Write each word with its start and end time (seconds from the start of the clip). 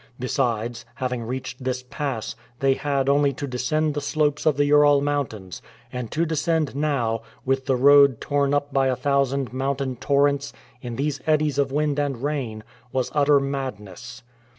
Besides, 0.19 0.83
having 0.95 1.21
reached 1.25 1.63
this 1.63 1.83
pass, 1.87 2.35
they 2.59 2.73
had 2.73 3.07
only 3.07 3.33
to 3.33 3.45
descend 3.45 3.93
the 3.93 4.01
slopes 4.01 4.47
of 4.47 4.57
the 4.57 4.65
Ural 4.65 4.99
Mountains, 4.99 5.61
and 5.93 6.09
to 6.11 6.25
descend 6.25 6.75
now, 6.75 7.21
with 7.45 7.67
the 7.67 7.75
road 7.75 8.19
torn 8.19 8.51
up 8.51 8.73
by 8.73 8.87
a 8.87 8.95
thousand 8.95 9.53
mountain 9.53 9.97
torrents, 9.97 10.53
in 10.81 10.95
these 10.95 11.21
eddies 11.27 11.59
of 11.59 11.71
wind 11.71 11.99
and 11.99 12.23
rain, 12.23 12.63
was 12.91 13.11
utter 13.13 13.39
madness. 13.39 14.23